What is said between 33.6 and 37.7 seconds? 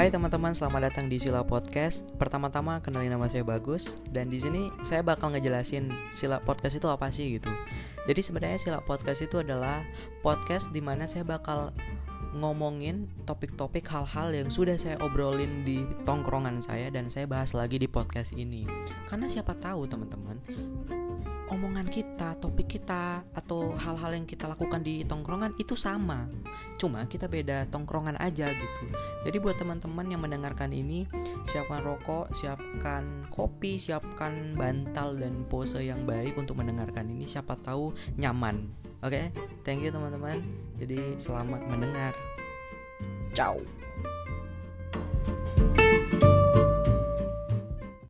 siapkan bantal dan pose yang baik untuk mendengarkan ini. Siapa